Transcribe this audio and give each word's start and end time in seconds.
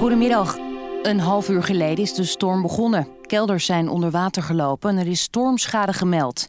Goedemiddag. 0.00 0.56
Een 1.02 1.20
half 1.20 1.48
uur 1.48 1.62
geleden 1.62 2.04
is 2.04 2.14
de 2.14 2.24
storm 2.24 2.62
begonnen. 2.62 3.08
Kelders 3.26 3.66
zijn 3.66 3.88
onder 3.88 4.10
water 4.10 4.42
gelopen 4.42 4.90
en 4.90 4.98
er 4.98 5.06
is 5.06 5.20
stormschade 5.20 5.92
gemeld. 5.92 6.46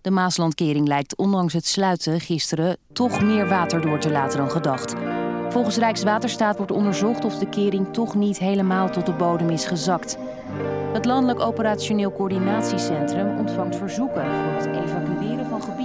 De 0.00 0.10
Maaslandkering 0.10 0.86
lijkt 0.88 1.16
ondanks 1.16 1.52
het 1.52 1.66
sluiten 1.66 2.20
gisteren 2.20 2.76
toch 2.92 3.22
meer 3.22 3.48
water 3.48 3.80
door 3.80 3.98
te 3.98 4.10
laten 4.10 4.38
dan 4.38 4.50
gedacht. 4.50 4.94
Volgens 5.48 5.76
Rijkswaterstaat 5.76 6.56
wordt 6.56 6.72
onderzocht 6.72 7.24
of 7.24 7.38
de 7.38 7.48
kering 7.48 7.92
toch 7.92 8.14
niet 8.14 8.38
helemaal 8.38 8.90
tot 8.90 9.06
de 9.06 9.12
bodem 9.12 9.50
is 9.50 9.64
gezakt. 9.66 10.16
Het 10.92 11.04
Landelijk 11.04 11.40
Operationeel 11.40 12.12
Coördinatiecentrum 12.12 13.38
ontvangt 13.38 13.76
verzoeken 13.76 14.24
voor 14.24 14.52
het 14.52 14.66
evacueren 14.66 15.46
van 15.46 15.62
gebieden. 15.62 15.77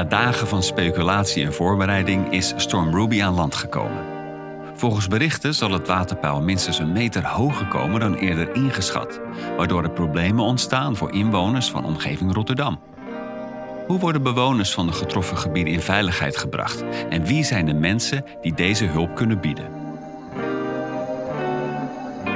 Na 0.00 0.06
dagen 0.06 0.48
van 0.48 0.62
speculatie 0.62 1.44
en 1.44 1.52
voorbereiding 1.52 2.32
is 2.32 2.52
Storm 2.56 2.94
Ruby 2.94 3.22
aan 3.22 3.34
land 3.34 3.54
gekomen. 3.54 4.04
Volgens 4.74 5.08
berichten 5.08 5.54
zal 5.54 5.70
het 5.70 5.86
waterpeil 5.86 6.40
minstens 6.40 6.78
een 6.78 6.92
meter 6.92 7.26
hoger 7.26 7.66
komen 7.66 8.00
dan 8.00 8.14
eerder 8.14 8.54
ingeschat, 8.54 9.20
waardoor 9.56 9.82
er 9.82 9.90
problemen 9.90 10.44
ontstaan 10.44 10.96
voor 10.96 11.12
inwoners 11.12 11.70
van 11.70 11.84
omgeving 11.84 12.34
Rotterdam. 12.34 12.80
Hoe 13.86 13.98
worden 13.98 14.22
bewoners 14.22 14.72
van 14.72 14.86
de 14.86 14.92
getroffen 14.92 15.36
gebieden 15.36 15.72
in 15.72 15.80
veiligheid 15.80 16.36
gebracht 16.36 16.84
en 17.08 17.24
wie 17.24 17.44
zijn 17.44 17.66
de 17.66 17.74
mensen 17.74 18.24
die 18.40 18.54
deze 18.54 18.84
hulp 18.84 19.14
kunnen 19.14 19.40
bieden? 19.40 19.68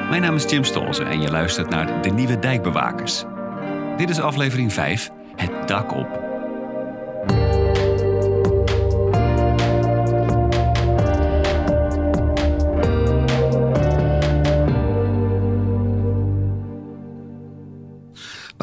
Mijn 0.08 0.22
naam 0.22 0.34
is 0.34 0.50
Jim 0.50 0.64
Stolze 0.64 1.04
en 1.04 1.20
je 1.20 1.30
luistert 1.30 1.70
naar 1.70 2.02
De 2.02 2.10
Nieuwe 2.10 2.38
Dijkbewakers. 2.38 3.24
Dit 3.96 4.10
is 4.10 4.20
aflevering 4.20 4.72
5, 4.72 5.10
Het 5.36 5.68
dak 5.68 5.94
op. 5.94 6.23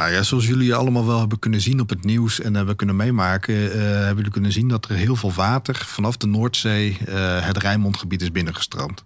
Nou 0.02 0.14
ja, 0.14 0.24
zoals 0.24 0.48
jullie 0.48 0.76
allemaal 0.76 1.06
wel 1.06 1.20
hebben 1.20 1.40
kunnen 1.40 1.62
zien 1.62 1.80
op 1.80 1.90
het 1.90 2.04
nieuws 2.04 2.40
en 2.40 2.54
hebben 2.54 2.76
kunnen 2.76 2.96
meemaken, 2.96 3.56
uh, 3.56 3.72
hebben 3.72 4.16
jullie 4.16 4.32
kunnen 4.32 4.52
zien 4.52 4.68
dat 4.68 4.86
er 4.86 4.96
heel 4.96 5.16
veel 5.16 5.34
water 5.34 5.76
vanaf 5.76 6.18
de 6.18 6.28
Noordzee 6.28 6.98
uh, 7.10 7.46
het 7.46 7.58
Rijnmondgebied 7.58 8.22
is 8.22 8.32
binnengestroomd. 8.32 9.04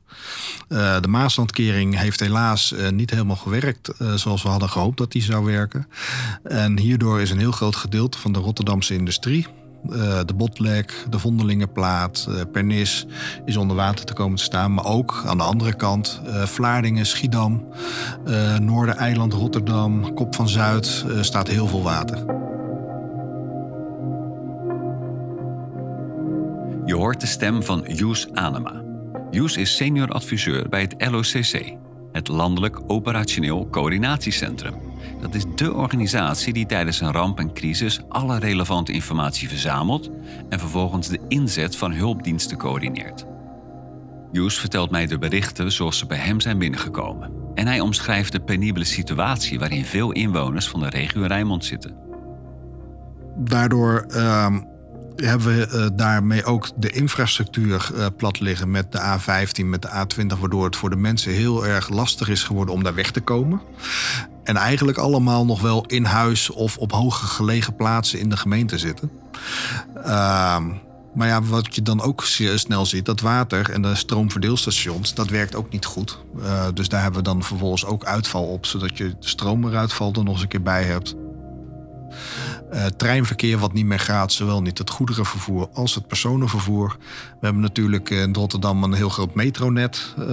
Uh, 0.69 0.99
de 1.01 1.07
Maaslandkering 1.07 1.99
heeft 1.99 2.19
helaas 2.19 2.73
niet 2.91 3.09
helemaal 3.09 3.35
gewerkt 3.35 3.91
zoals 4.15 4.43
we 4.43 4.49
hadden 4.49 4.69
gehoopt 4.69 4.97
dat 4.97 5.11
die 5.11 5.21
zou 5.21 5.45
werken. 5.45 5.87
En 6.43 6.79
hierdoor 6.79 7.21
is 7.21 7.31
een 7.31 7.39
heel 7.39 7.51
groot 7.51 7.75
gedeelte 7.75 8.17
van 8.17 8.31
de 8.31 8.39
Rotterdamse 8.39 8.93
industrie, 8.93 9.47
uh, 9.89 10.19
de 10.25 10.33
Botlek, 10.33 11.05
de 11.09 11.19
Vondelingenplaat, 11.19 12.27
uh, 12.29 12.41
Pernis 12.51 13.05
is 13.45 13.57
onder 13.57 13.75
water 13.75 14.05
te 14.05 14.13
komen 14.13 14.37
te 14.37 14.43
staan. 14.43 14.73
Maar 14.73 14.85
ook 14.85 15.23
aan 15.25 15.37
de 15.37 15.43
andere 15.43 15.73
kant 15.73 16.21
uh, 16.25 16.43
Vlaardingen, 16.43 17.05
Schiedam, 17.05 17.63
Noordereiland, 18.59 19.33
Rotterdam, 19.33 20.13
Kop 20.13 20.35
van 20.35 20.49
Zuid 20.49 21.05
staat 21.21 21.47
heel 21.47 21.67
veel 21.67 21.83
water. 21.83 22.17
Je 26.85 26.95
hoort 26.95 27.21
de 27.21 27.27
stem 27.27 27.63
van 27.63 27.83
Joes 27.87 28.27
Anema. 28.33 28.83
Joes 29.31 29.57
is 29.57 29.75
senior 29.75 30.07
adviseur 30.07 30.69
bij 30.69 30.81
het 30.81 30.95
LOCC, 31.11 31.75
het 32.15 32.27
Landelijk 32.27 32.81
Operationeel 32.87 33.67
Coördinatiecentrum. 33.69 34.73
Dat 35.21 35.35
is 35.35 35.43
dé 35.55 35.69
organisatie 35.69 36.53
die 36.53 36.65
tijdens 36.65 37.01
een 37.01 37.11
ramp 37.11 37.39
en 37.39 37.53
crisis 37.53 38.01
alle 38.09 38.39
relevante 38.39 38.91
informatie 38.91 39.47
verzamelt 39.47 40.09
en 40.49 40.59
vervolgens 40.59 41.07
de 41.07 41.19
inzet 41.27 41.75
van 41.75 41.93
hulpdiensten 41.93 42.57
coördineert. 42.57 43.25
Joes 44.31 44.59
vertelt 44.59 44.91
mij 44.91 45.05
de 45.05 45.17
berichten 45.17 45.71
zoals 45.71 45.97
ze 45.97 46.05
bij 46.05 46.17
hem 46.17 46.39
zijn 46.39 46.57
binnengekomen. 46.57 47.31
En 47.53 47.67
hij 47.67 47.79
omschrijft 47.79 48.31
de 48.31 48.39
penibele 48.39 48.85
situatie 48.85 49.59
waarin 49.59 49.85
veel 49.85 50.11
inwoners 50.11 50.67
van 50.67 50.79
de 50.79 50.89
regio 50.89 51.25
Rijnmond 51.25 51.65
zitten. 51.65 51.95
Daardoor 53.37 54.05
uh, 54.09 54.55
hebben 55.15 55.57
we 55.57 55.67
uh, 55.71 55.97
daarmee 55.97 56.43
ook 56.43 56.69
de 56.75 56.89
infrastructuur 56.89 57.89
uh, 57.93 58.05
plat 58.17 58.39
liggen 58.39 58.71
met 58.71 58.91
de 58.91 58.99
A15, 58.99 59.65
met 59.65 59.81
de 59.81 59.89
A20, 59.89 60.39
waardoor 60.39 60.65
het 60.65 60.75
voor 60.75 60.89
de 60.89 60.95
mensen 60.95 61.31
heel 61.31 61.65
erg 61.65 61.89
lastig 61.89 62.29
is 62.29 62.43
geworden 62.43 62.73
om 62.73 62.83
daar 62.83 62.95
weg 62.95 63.11
te 63.11 63.21
komen. 63.21 63.61
En 64.43 64.55
eigenlijk 64.55 64.97
allemaal 64.97 65.45
nog 65.45 65.61
wel 65.61 65.85
in 65.85 66.03
huis 66.03 66.49
of 66.49 66.77
op 66.77 66.91
hoge 66.91 67.25
gelegen 67.25 67.75
plaatsen 67.75 68.19
in 68.19 68.29
de 68.29 68.37
gemeente 68.37 68.77
zitten. 68.77 69.11
Uh, 69.97 70.65
maar 71.15 71.27
ja, 71.27 71.41
wat 71.41 71.75
je 71.75 71.81
dan 71.81 72.01
ook 72.01 72.23
snel 72.55 72.85
ziet, 72.85 73.05
dat 73.05 73.19
water 73.19 73.69
en 73.69 73.81
de 73.81 73.95
stroomverdeelstations, 73.95 75.13
dat 75.13 75.29
werkt 75.29 75.55
ook 75.55 75.71
niet 75.71 75.85
goed. 75.85 76.19
Uh, 76.37 76.67
dus 76.73 76.89
daar 76.89 77.01
hebben 77.01 77.19
we 77.19 77.29
dan 77.29 77.43
vervolgens 77.43 77.85
ook 77.85 78.05
uitval 78.05 78.43
op, 78.43 78.65
zodat 78.65 78.97
je 78.97 79.07
de 79.07 79.27
stroom 79.27 79.67
eruit 79.67 79.93
valt 79.93 80.17
er 80.17 80.23
nog 80.23 80.33
eens 80.33 80.41
een 80.41 80.47
keer 80.47 80.61
bij 80.61 80.83
hebt. 80.83 81.15
Uh, 82.75 82.85
treinverkeer 82.85 83.57
wat 83.57 83.73
niet 83.73 83.85
meer 83.85 83.99
gaat, 83.99 84.31
zowel 84.31 84.61
niet 84.61 84.77
het 84.77 84.89
goederenvervoer 84.89 85.67
als 85.73 85.95
het 85.95 86.07
personenvervoer. 86.07 86.95
We 87.39 87.45
hebben 87.45 87.61
natuurlijk 87.61 88.09
in 88.09 88.33
Rotterdam 88.33 88.83
een 88.83 88.93
heel 88.93 89.09
groot 89.09 89.35
metronet, 89.35 90.13
uh, 90.19 90.25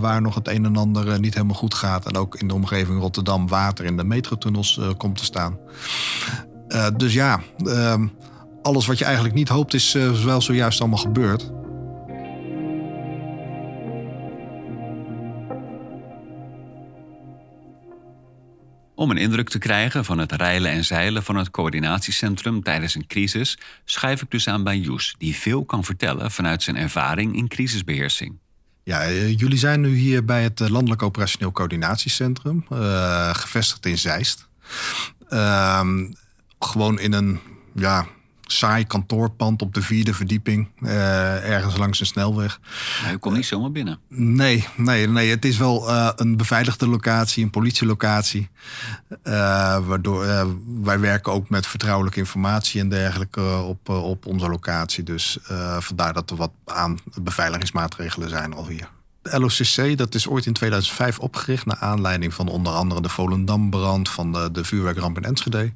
waar 0.00 0.22
nog 0.22 0.34
het 0.34 0.48
een 0.48 0.64
en 0.64 0.76
ander 0.76 1.06
uh, 1.06 1.16
niet 1.16 1.34
helemaal 1.34 1.56
goed 1.56 1.74
gaat. 1.74 2.06
En 2.06 2.16
ook 2.16 2.34
in 2.34 2.48
de 2.48 2.54
omgeving 2.54 3.00
Rotterdam 3.00 3.48
water 3.48 3.84
in 3.84 3.96
de 3.96 4.04
metrotunnels 4.04 4.80
komt 4.96 5.16
te 5.16 5.24
staan. 5.24 5.58
dus 6.96 7.12
ja, 7.12 7.40
ehm, 7.64 8.06
alles 8.62 8.86
wat 8.86 8.98
je 8.98 9.04
eigenlijk 9.04 9.34
niet 9.34 9.48
hoopt 9.48 9.74
is 9.74 9.92
wel 10.24 10.40
zojuist 10.40 10.80
allemaal 10.80 10.98
gebeurd. 10.98 11.50
Om 18.98 19.10
een 19.10 19.16
indruk 19.16 19.48
te 19.48 19.58
krijgen 19.58 20.04
van 20.04 20.18
het 20.18 20.32
reilen 20.32 20.70
en 20.70 20.84
zeilen 20.84 21.22
van 21.22 21.36
het 21.36 21.50
coördinatiecentrum 21.50 22.62
tijdens 22.62 22.94
een 22.94 23.06
crisis, 23.06 23.58
schuif 23.84 24.22
ik 24.22 24.30
dus 24.30 24.48
aan 24.48 24.64
bij 24.64 24.78
Joes, 24.78 25.14
die 25.18 25.36
veel 25.36 25.64
kan 25.64 25.84
vertellen 25.84 26.30
vanuit 26.30 26.62
zijn 26.62 26.76
ervaring 26.76 27.36
in 27.36 27.48
crisisbeheersing. 27.48 28.38
Ja, 28.82 29.10
jullie 29.10 29.58
zijn 29.58 29.80
nu 29.80 29.96
hier 29.96 30.24
bij 30.24 30.42
het 30.42 30.68
Landelijk 30.68 31.02
Operationeel 31.02 31.52
Coördinatiecentrum, 31.52 32.66
uh, 32.72 33.34
gevestigd 33.34 33.86
in 33.86 33.98
Zeist. 33.98 34.48
Uh, 35.30 35.88
gewoon 36.58 36.98
in 36.98 37.12
een 37.12 37.40
ja, 37.74 38.06
saai 38.52 38.86
kantoorpand 38.86 39.62
op 39.62 39.74
de 39.74 39.82
vierde 39.82 40.14
verdieping, 40.14 40.68
uh, 40.80 41.50
ergens 41.50 41.76
langs 41.76 42.00
een 42.00 42.06
snelweg. 42.06 42.60
Maar 43.02 43.12
u 43.12 43.16
komt 43.16 43.36
niet 43.36 43.46
zomaar 43.46 43.72
binnen. 43.72 43.98
Nee, 44.08 44.66
nee, 44.76 45.08
nee. 45.08 45.30
Het 45.30 45.44
is 45.44 45.56
wel 45.56 45.90
uh, 45.90 46.10
een 46.16 46.36
beveiligde 46.36 46.88
locatie, 46.88 47.44
een 47.44 47.50
politielocatie. 47.50 48.48
Uh, 49.24 49.32
waardoor 49.86 50.26
wij 50.82 51.00
werken 51.00 51.32
ook 51.32 51.48
met 51.48 51.66
vertrouwelijke 51.66 52.18
informatie 52.18 52.80
en 52.80 52.88
dergelijke 52.88 53.56
op, 53.56 53.88
op 53.88 54.26
onze 54.26 54.48
locatie. 54.48 55.02
Dus 55.02 55.38
vandaar 55.78 56.12
dat 56.12 56.30
er 56.30 56.36
wat 56.36 56.52
aan 56.64 56.98
beveiligingsmaatregelen 57.14 58.28
zijn 58.28 58.54
al 58.54 58.68
hier. 58.68 58.88
LOCC 59.32 59.98
dat 59.98 60.14
is 60.14 60.28
ooit 60.28 60.46
in 60.46 60.52
2005 60.52 61.18
opgericht 61.18 61.66
naar 61.66 61.76
aanleiding 61.76 62.34
van 62.34 62.48
onder 62.48 62.72
andere 62.72 63.00
de 63.00 63.08
Volendambrand 63.08 64.08
van 64.08 64.32
de, 64.32 64.48
de 64.52 64.64
vuurwerkramp 64.64 65.16
in 65.16 65.24
Enschede. 65.24 65.72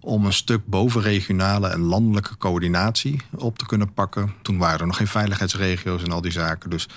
Om 0.00 0.24
een 0.24 0.32
stuk 0.32 0.66
bovenregionale 0.66 1.68
en 1.68 1.80
landelijke 1.80 2.36
coördinatie 2.36 3.20
op 3.34 3.58
te 3.58 3.66
kunnen 3.66 3.92
pakken. 3.92 4.34
Toen 4.42 4.58
waren 4.58 4.80
er 4.80 4.86
nog 4.86 4.96
geen 4.96 5.06
veiligheidsregio's 5.06 6.02
en 6.02 6.12
al 6.12 6.20
die 6.20 6.32
zaken. 6.32 6.70
Dus 6.70 6.88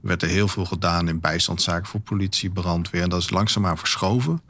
werd 0.00 0.22
er 0.22 0.28
heel 0.28 0.48
veel 0.48 0.64
gedaan 0.64 1.08
in 1.08 1.20
bijstandszaken 1.20 1.86
voor 1.86 2.00
politie, 2.00 2.50
brandweer. 2.50 3.02
En 3.02 3.08
dat 3.08 3.20
is 3.20 3.30
langzaamaan 3.30 3.78
verschoven 3.78 4.42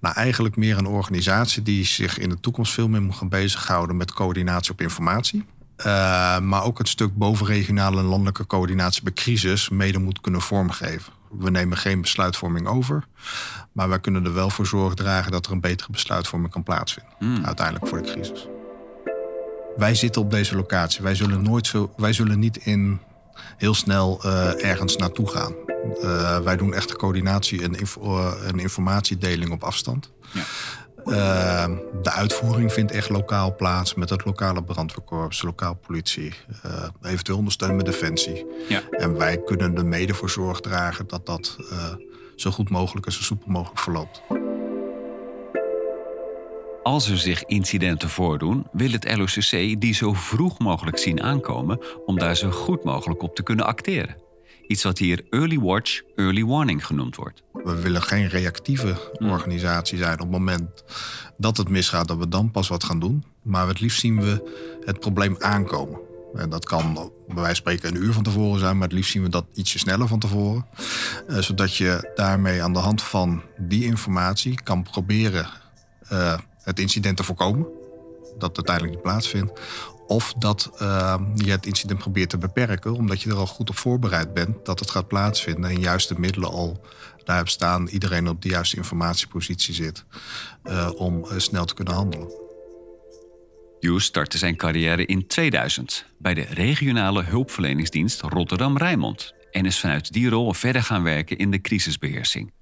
naar 0.00 0.14
eigenlijk 0.14 0.56
meer 0.56 0.78
een 0.78 0.86
organisatie 0.86 1.62
die 1.62 1.84
zich 1.84 2.18
in 2.18 2.28
de 2.28 2.40
toekomst 2.40 2.72
veel 2.72 2.88
meer 2.88 3.02
moet 3.02 3.16
gaan 3.16 3.28
bezighouden 3.28 3.96
met 3.96 4.12
coördinatie 4.12 4.72
op 4.72 4.80
informatie. 4.80 5.44
Uh, 5.86 6.38
maar 6.38 6.64
ook 6.64 6.78
het 6.78 6.88
stuk 6.88 7.16
bovenregionale 7.16 7.98
en 7.98 8.04
landelijke 8.04 8.46
coördinatie 8.46 9.02
bij 9.02 9.12
crisis 9.12 9.68
mede 9.68 9.98
moet 9.98 10.20
kunnen 10.20 10.40
vormgeven. 10.40 11.12
We 11.38 11.50
nemen 11.50 11.76
geen 11.76 12.00
besluitvorming 12.00 12.66
over, 12.66 13.04
maar 13.72 13.88
wij 13.88 14.00
kunnen 14.00 14.24
er 14.24 14.34
wel 14.34 14.50
voor 14.50 14.66
zorg 14.66 14.94
dragen 14.94 15.32
dat 15.32 15.46
er 15.46 15.52
een 15.52 15.60
betere 15.60 15.92
besluitvorming 15.92 16.52
kan 16.52 16.62
plaatsvinden. 16.62 17.12
Mm. 17.18 17.44
Uiteindelijk 17.44 17.88
voor 17.88 18.02
de 18.02 18.12
crisis. 18.12 18.46
Wij 19.76 19.94
zitten 19.94 20.22
op 20.22 20.30
deze 20.30 20.56
locatie. 20.56 21.02
Wij 21.02 21.14
zullen, 21.14 21.42
nooit 21.42 21.66
zo, 21.66 21.92
wij 21.96 22.12
zullen 22.12 22.38
niet 22.38 22.56
in 22.56 23.00
heel 23.56 23.74
snel 23.74 24.20
uh, 24.26 24.64
ergens 24.64 24.96
naartoe 24.96 25.28
gaan. 25.28 25.52
Uh, 26.02 26.38
wij 26.38 26.56
doen 26.56 26.74
echt 26.74 26.96
coördinatie 26.96 27.62
en, 27.62 27.74
info, 27.74 28.30
en 28.30 28.58
informatiedeling 28.58 29.50
op 29.50 29.64
afstand. 29.64 30.10
Ja. 30.32 30.42
Uh, 31.06 31.64
de 32.02 32.10
uitvoering 32.10 32.72
vindt 32.72 32.92
echt 32.92 33.08
lokaal 33.08 33.56
plaats 33.56 33.94
met 33.94 34.10
het 34.10 34.24
lokale 34.24 34.62
brandweerkorps, 34.62 35.42
lokaal 35.42 35.74
politie, 35.74 36.32
uh, 36.66 36.88
eventueel 37.02 37.38
ondersteunen 37.38 37.76
met 37.76 37.86
defensie. 37.86 38.46
Ja. 38.68 38.80
En 38.90 39.18
wij 39.18 39.38
kunnen 39.38 39.76
er 39.76 39.86
mede 39.86 40.14
voor 40.14 40.30
zorg 40.30 40.60
dragen 40.60 41.06
dat 41.06 41.26
dat 41.26 41.56
uh, 41.60 41.94
zo 42.36 42.50
goed 42.50 42.70
mogelijk 42.70 43.06
en 43.06 43.12
zo 43.12 43.22
soepel 43.22 43.50
mogelijk 43.50 43.80
verloopt. 43.80 44.22
Als 46.82 47.08
er 47.08 47.18
zich 47.18 47.44
incidenten 47.44 48.08
voordoen, 48.08 48.66
wil 48.72 48.90
het 48.90 49.16
LOCC 49.16 49.80
die 49.80 49.94
zo 49.94 50.12
vroeg 50.12 50.58
mogelijk 50.58 50.98
zien 50.98 51.22
aankomen 51.22 51.80
om 52.06 52.18
daar 52.18 52.36
zo 52.36 52.50
goed 52.50 52.84
mogelijk 52.84 53.22
op 53.22 53.34
te 53.34 53.42
kunnen 53.42 53.66
acteren. 53.66 54.21
Iets 54.72 54.82
wat 54.82 54.98
hier 54.98 55.24
early 55.30 55.58
watch, 55.58 56.00
early 56.16 56.44
warning 56.44 56.86
genoemd 56.86 57.16
wordt. 57.16 57.42
We 57.52 57.80
willen 57.80 58.02
geen 58.02 58.28
reactieve 58.28 59.10
organisatie 59.18 59.98
zijn 59.98 60.12
op 60.12 60.18
het 60.18 60.30
moment 60.30 60.84
dat 61.36 61.56
het 61.56 61.68
misgaat, 61.68 62.08
dat 62.08 62.16
we 62.16 62.28
dan 62.28 62.50
pas 62.50 62.68
wat 62.68 62.84
gaan 62.84 62.98
doen. 62.98 63.24
Maar 63.42 63.68
het 63.68 63.80
liefst 63.80 64.00
zien 64.00 64.20
we 64.20 64.52
het 64.84 65.00
probleem 65.00 65.36
aankomen. 65.38 65.98
En 66.34 66.50
dat 66.50 66.64
kan 66.64 66.94
bij 66.94 67.12
wijze 67.26 67.44
van 67.44 67.54
spreken 67.54 67.88
een 67.88 68.02
uur 68.02 68.12
van 68.12 68.22
tevoren 68.22 68.60
zijn, 68.60 68.78
maar 68.78 68.88
het 68.88 68.96
liefst 68.96 69.12
zien 69.12 69.22
we 69.22 69.28
dat 69.28 69.44
ietsje 69.54 69.78
sneller 69.78 70.08
van 70.08 70.18
tevoren. 70.18 70.66
Uh, 71.28 71.38
zodat 71.38 71.76
je 71.76 72.10
daarmee 72.14 72.62
aan 72.62 72.72
de 72.72 72.78
hand 72.78 73.02
van 73.02 73.42
die 73.58 73.84
informatie 73.84 74.62
kan 74.62 74.82
proberen 74.82 75.46
uh, 76.12 76.38
het 76.62 76.78
incident 76.78 77.16
te 77.16 77.24
voorkomen. 77.24 77.66
Dat 78.38 78.56
uiteindelijk 78.56 78.94
niet 78.94 79.02
plaatsvindt. 79.02 79.60
Of 80.12 80.34
dat 80.38 80.70
uh, 80.82 81.14
je 81.34 81.50
het 81.50 81.66
incident 81.66 81.98
probeert 81.98 82.30
te 82.30 82.38
beperken, 82.38 82.94
omdat 82.94 83.22
je 83.22 83.30
er 83.30 83.36
al 83.36 83.46
goed 83.46 83.70
op 83.70 83.76
voorbereid 83.76 84.34
bent 84.34 84.64
dat 84.64 84.78
het 84.78 84.90
gaat 84.90 85.08
plaatsvinden 85.08 85.70
en 85.70 85.80
juist 85.80 86.08
de 86.08 86.18
middelen 86.18 86.50
al 86.50 86.80
daar 87.24 87.36
hebt 87.36 87.50
staan, 87.50 87.88
iedereen 87.88 88.28
op 88.28 88.42
de 88.42 88.48
juiste 88.48 88.76
informatiepositie 88.76 89.74
zit 89.74 90.04
uh, 90.64 90.90
om 90.96 91.24
uh, 91.24 91.38
snel 91.38 91.64
te 91.64 91.74
kunnen 91.74 91.94
handelen. 91.94 92.30
Hughes 93.80 94.04
startte 94.04 94.38
zijn 94.38 94.56
carrière 94.56 95.06
in 95.06 95.26
2000 95.26 96.04
bij 96.18 96.34
de 96.34 96.42
regionale 96.42 97.22
hulpverleningsdienst 97.22 98.20
Rotterdam-Rijnmond 98.20 99.34
en 99.50 99.66
is 99.66 99.80
vanuit 99.80 100.12
die 100.12 100.28
rol 100.28 100.52
verder 100.52 100.82
gaan 100.82 101.02
werken 101.02 101.38
in 101.38 101.50
de 101.50 101.60
crisisbeheersing. 101.60 102.52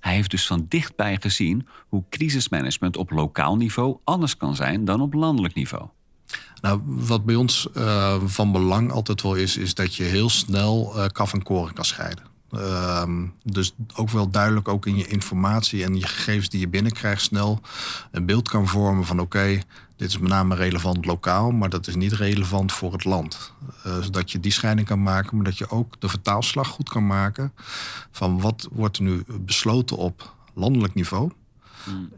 Hij 0.00 0.14
heeft 0.14 0.30
dus 0.30 0.46
van 0.46 0.66
dichtbij 0.68 1.18
gezien 1.20 1.68
hoe 1.88 2.04
crisismanagement 2.10 2.96
op 2.96 3.10
lokaal 3.10 3.56
niveau 3.56 3.98
anders 4.04 4.36
kan 4.36 4.56
zijn 4.56 4.84
dan 4.84 5.00
op 5.00 5.12
landelijk 5.12 5.54
niveau. 5.54 5.88
Nou, 6.62 6.80
wat 6.84 7.24
bij 7.24 7.34
ons 7.34 7.68
uh, 7.76 8.16
van 8.24 8.52
belang 8.52 8.92
altijd 8.92 9.22
wel 9.22 9.34
is, 9.34 9.56
is 9.56 9.74
dat 9.74 9.94
je 9.94 10.02
heel 10.02 10.30
snel 10.30 10.92
uh, 10.96 11.06
kaf 11.06 11.32
en 11.32 11.42
koren 11.42 11.74
kan 11.74 11.84
scheiden. 11.84 12.24
Uh, 12.52 13.02
dus 13.42 13.74
ook 13.94 14.10
wel 14.10 14.30
duidelijk 14.30 14.68
ook 14.68 14.86
in 14.86 14.96
je 14.96 15.06
informatie 15.06 15.84
en 15.84 15.96
je 15.96 16.06
gegevens 16.06 16.48
die 16.48 16.60
je 16.60 16.68
binnenkrijgt 16.68 17.22
snel 17.22 17.60
een 18.10 18.26
beeld 18.26 18.48
kan 18.48 18.68
vormen 18.68 19.04
van 19.04 19.20
oké, 19.20 19.62
dit 19.96 20.08
is 20.08 20.18
met 20.18 20.30
name 20.30 20.54
relevant 20.54 21.06
lokaal, 21.06 21.50
maar 21.50 21.68
dat 21.68 21.86
is 21.86 21.94
niet 21.94 22.12
relevant 22.12 22.72
voor 22.72 22.92
het 22.92 23.04
land. 23.04 23.52
Uh, 23.86 24.02
zodat 24.02 24.32
je 24.32 24.40
die 24.40 24.52
scheiding 24.52 24.86
kan 24.86 25.02
maken, 25.02 25.36
maar 25.36 25.44
dat 25.44 25.58
je 25.58 25.70
ook 25.70 26.00
de 26.00 26.08
vertaalslag 26.08 26.68
goed 26.68 26.88
kan 26.88 27.06
maken 27.06 27.52
van 28.10 28.40
wat 28.40 28.68
wordt 28.72 28.96
er 28.96 29.02
nu 29.02 29.24
besloten 29.40 29.96
op 29.96 30.34
landelijk 30.54 30.94
niveau 30.94 31.30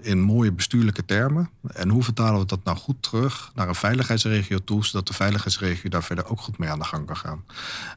in 0.00 0.20
mooie 0.20 0.52
bestuurlijke 0.52 1.04
termen. 1.04 1.50
En 1.72 1.88
hoe 1.88 2.02
vertalen 2.02 2.40
we 2.40 2.46
dat 2.46 2.64
nou 2.64 2.76
goed 2.76 3.02
terug 3.02 3.50
naar 3.54 3.68
een 3.68 3.74
veiligheidsregio 3.74 4.58
toe, 4.64 4.84
zodat 4.84 5.06
de 5.06 5.12
veiligheidsregio 5.12 5.90
daar 5.90 6.04
verder 6.04 6.26
ook 6.26 6.40
goed 6.40 6.58
mee 6.58 6.70
aan 6.70 6.78
de 6.78 6.84
gang 6.84 7.06
kan 7.06 7.16
gaan. 7.16 7.44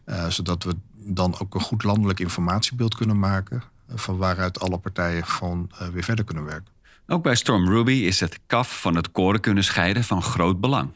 Uh, 0.06 0.28
zodat 0.28 0.64
we 0.64 0.76
dan 0.94 1.40
ook 1.40 1.56
een 1.56 1.62
goed 1.62 1.84
landelijk 1.84 2.20
informatiebeeld 2.20 2.96
kunnen 2.96 3.20
maken, 3.20 3.64
van 3.96 4.18
waaruit 4.18 4.60
alle 4.60 4.78
partijen 4.78 5.26
van 5.26 5.72
uh, 5.82 5.88
weer 5.88 6.04
verder 6.04 6.26
kunnen 6.26 6.46
werken. 6.46 6.74
Ook 7.08 7.24
bij 7.24 7.36
Storm 7.36 7.70
Ruby 7.70 7.92
is 7.92 8.20
het 8.20 8.40
kaf 8.48 8.82
van 8.82 8.96
het 8.96 9.12
koren 9.12 9.40
kunnen 9.40 9.64
scheiden 9.64 10.04
van 10.04 10.22
groot 10.22 10.60
belang. 10.60 10.90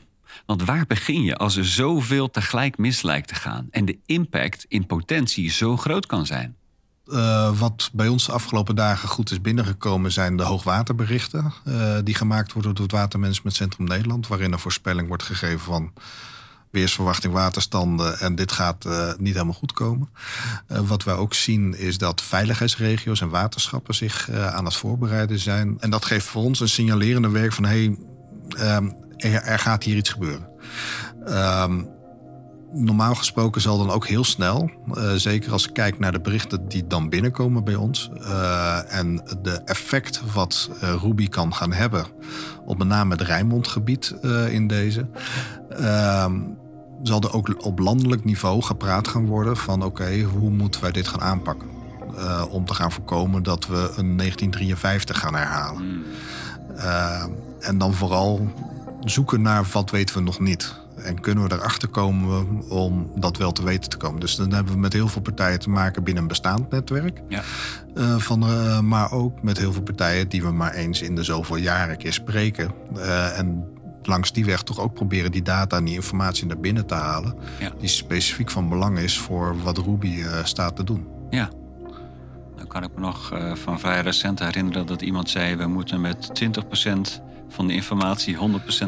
Want 0.45 0.63
waar 0.63 0.85
begin 0.88 1.21
je 1.21 1.35
als 1.35 1.56
er 1.56 1.65
zoveel 1.65 2.29
tegelijk 2.29 2.77
mis 2.77 3.01
lijkt 3.01 3.27
te 3.27 3.35
gaan 3.35 3.68
en 3.71 3.85
de 3.85 3.97
impact 4.06 4.65
in 4.68 4.85
potentie 4.85 5.51
zo 5.51 5.77
groot 5.77 6.06
kan 6.06 6.25
zijn? 6.25 6.56
Uh, 7.07 7.59
wat 7.59 7.89
bij 7.94 8.07
ons 8.07 8.25
de 8.25 8.31
afgelopen 8.31 8.75
dagen 8.75 9.09
goed 9.09 9.31
is 9.31 9.42
binnengekomen 9.42 10.12
zijn 10.12 10.38
de 10.38 10.44
hoogwaterberichten. 10.44 11.53
Uh, 11.68 11.98
die 12.03 12.15
gemaakt 12.15 12.53
worden 12.53 12.75
door 12.75 12.83
het 12.83 12.94
Watermanagementcentrum 12.94 13.88
Nederland. 13.88 14.27
Waarin 14.27 14.51
een 14.51 14.59
voorspelling 14.59 15.07
wordt 15.07 15.24
gegeven 15.24 15.59
van 15.59 15.94
weersverwachting, 16.69 17.33
waterstanden. 17.33 18.19
En 18.19 18.36
dit 18.36 18.51
gaat 18.51 18.86
uh, 18.86 19.13
niet 19.18 19.33
helemaal 19.33 19.53
goed 19.53 19.74
komen. 19.74 20.09
wat 20.68 21.03
wij 21.03 21.15
ook 21.15 21.33
zien 21.33 21.77
is 21.77 21.98
dat 21.98 22.21
veiligheidsregio's 22.21 23.21
en 23.21 23.30
waterschappen 23.30 23.95
zich 23.95 24.30
aan 24.31 24.65
het 24.65 24.75
voorbereiden 24.75 25.39
zijn. 25.39 25.77
En 25.80 25.89
dat 25.89 26.06
geeft 26.06 26.25
voor 26.25 26.44
ons 26.44 26.59
een 26.59 26.69
signalerende 26.69 27.30
werk 27.30 27.54
van 27.54 27.65
hé, 27.65 27.95
hey, 28.50 28.94
er, 29.18 29.33
er, 29.33 29.59
gaat 29.59 29.83
hier 29.83 29.95
iets 29.95 30.09
gebeuren. 30.09 30.50
Ehm, 31.25 31.83
normaal 32.73 33.15
gesproken 33.15 33.62
zal 33.62 33.77
dan 33.77 33.91
ook 33.91 34.07
heel 34.07 34.23
snel, 34.23 34.71
uh, 34.94 35.12
zeker 35.12 35.51
als 35.51 35.68
ik 35.68 35.73
kijk 35.73 36.00
naar 36.00 36.12
de 36.12 36.21
berichten 36.21 36.68
die 36.68 36.88
dan 36.88 37.09
binnenkomen 37.09 37.63
bij 37.63 37.75
ons 37.75 38.09
uh, 38.18 38.94
en 38.94 39.23
de 39.41 39.62
effect 39.65 40.21
wat 40.33 40.69
uh, 40.73 40.94
Ruby 41.01 41.27
kan 41.27 41.53
gaan 41.53 41.73
hebben 41.73 42.06
op 42.65 42.77
met 42.77 42.88
name 42.88 43.12
het 43.12 43.21
Rijnmondgebied 43.21 44.15
in 44.50 44.68
deze, 44.68 45.09
ehm, 45.69 46.39
zal 47.03 47.21
er 47.21 47.33
ook 47.33 47.65
op 47.65 47.79
landelijk 47.79 48.23
niveau 48.23 48.62
gepraat 48.62 49.07
gaan 49.07 49.25
worden 49.25 49.57
van 49.57 49.83
oké, 49.83 49.85
okay, 49.85 50.21
hoe 50.21 50.50
moeten 50.50 50.81
wij 50.81 50.91
dit 50.91 51.07
gaan 51.07 51.21
aanpakken? 51.21 51.69
om 52.50 52.65
te 52.65 52.73
gaan 52.73 52.91
voorkomen 52.91 53.44
dat 53.44 53.68
we 53.68 53.75
een 53.75 54.18
1953 54.18 55.19
gaan 55.19 55.35
herhalen. 55.35 55.83
Mm. 55.83 56.03
en 57.59 57.77
dan 57.77 57.94
vooral 57.94 58.51
zoeken 59.00 59.41
naar 59.41 59.65
wat 59.71 59.89
weten 59.89 60.15
we 60.15 60.21
nog 60.21 60.39
niet. 60.39 60.81
En 61.03 61.19
kunnen 61.19 61.48
we 61.48 61.56
erachter 61.56 61.88
komen 61.88 62.62
om 62.69 63.12
dat 63.15 63.38
wel 63.38 63.51
te 63.51 63.63
weten 63.63 63.89
te 63.89 63.98
komen. 63.98 64.19
Dus 64.19 64.36
dan 64.36 64.51
hebben 64.51 64.74
we 64.74 64.80
met 64.80 64.94
heel 64.94 65.07
veel 65.07 65.21
partijen 65.21 65.59
te 65.59 65.69
maken 65.69 66.03
binnen 66.03 66.24
een 66.24 66.30
bestaand 66.30 66.69
netwerk. 66.69 67.21
Ja. 67.27 67.42
Uh, 67.95 68.18
van, 68.18 68.44
uh, 68.44 68.80
maar 68.80 69.12
ook 69.12 69.44
met 69.44 69.57
heel 69.57 69.74
veel 69.74 69.81
partijen 69.81 70.27
die 70.27 70.42
we 70.42 70.51
maar 70.51 70.74
eens 70.74 71.01
in 71.01 71.15
de 71.15 71.24
zoveel 71.24 71.56
jaren 71.56 71.98
keer 71.98 72.13
spreken. 72.13 72.71
Uh, 72.95 73.39
en 73.39 73.68
langs 74.03 74.33
die 74.33 74.45
weg 74.45 74.63
toch 74.63 74.80
ook 74.80 74.94
proberen 74.94 75.31
die 75.31 75.42
data 75.42 75.77
en 75.77 75.86
die 75.86 75.95
informatie 75.95 76.45
naar 76.45 76.59
binnen 76.59 76.86
te 76.86 76.94
halen. 76.94 77.36
Ja. 77.59 77.71
Die 77.80 77.89
specifiek 77.89 78.50
van 78.50 78.69
belang 78.69 79.00
is 79.00 79.19
voor 79.19 79.62
wat 79.63 79.77
Ruby 79.77 80.24
staat 80.44 80.75
te 80.75 80.83
doen. 80.83 81.07
Ja. 81.30 81.50
Dan 82.56 82.68
kan 82.68 82.83
ik 82.83 82.89
me 82.95 83.00
nog 83.00 83.33
van 83.54 83.80
vrij 83.80 84.01
recent 84.01 84.39
herinneren 84.39 84.86
dat 84.86 85.01
iemand 85.01 85.30
zei... 85.30 85.56
we 85.56 85.68
moeten 85.68 86.01
met 86.01 86.44
20% 86.44 87.31
van 87.51 87.68
de 87.68 87.74
informatie 87.74 88.36
100% 88.36 88.39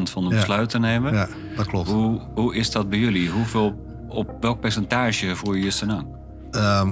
van 0.02 0.28
de 0.28 0.34
besluiten 0.34 0.80
nemen. 0.80 1.14
Ja, 1.14 1.28
dat 1.56 1.66
klopt. 1.66 1.88
Hoe, 1.88 2.20
hoe 2.34 2.54
is 2.54 2.70
dat 2.70 2.88
bij 2.88 2.98
jullie? 2.98 3.30
Hoeveel, 3.30 3.74
op 4.08 4.36
welk 4.40 4.60
percentage 4.60 5.36
voer 5.36 5.56
je 5.56 5.64
je 5.64 5.70
senang? 5.70 6.06
Uh, 6.50 6.88